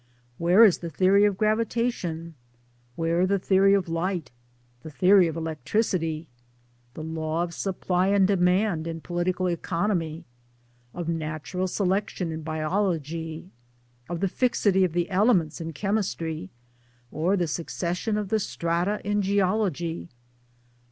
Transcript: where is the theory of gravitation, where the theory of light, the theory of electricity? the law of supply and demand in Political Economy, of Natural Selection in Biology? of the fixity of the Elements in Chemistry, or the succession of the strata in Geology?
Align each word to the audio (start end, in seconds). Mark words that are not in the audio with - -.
where 0.39 0.65
is 0.65 0.79
the 0.79 0.89
theory 0.89 1.25
of 1.25 1.37
gravitation, 1.37 2.33
where 2.95 3.27
the 3.27 3.37
theory 3.37 3.75
of 3.75 3.87
light, 3.87 4.31
the 4.81 4.89
theory 4.89 5.27
of 5.27 5.35
electricity? 5.37 6.27
the 6.95 7.03
law 7.03 7.43
of 7.43 7.53
supply 7.53 8.07
and 8.07 8.27
demand 8.27 8.87
in 8.87 8.99
Political 8.99 9.51
Economy, 9.51 10.25
of 10.91 11.07
Natural 11.07 11.67
Selection 11.67 12.31
in 12.31 12.41
Biology? 12.41 13.51
of 14.09 14.21
the 14.21 14.27
fixity 14.27 14.83
of 14.83 14.93
the 14.93 15.07
Elements 15.11 15.61
in 15.61 15.71
Chemistry, 15.71 16.49
or 17.11 17.37
the 17.37 17.45
succession 17.47 18.17
of 18.17 18.29
the 18.29 18.39
strata 18.39 18.99
in 19.03 19.21
Geology? 19.21 20.09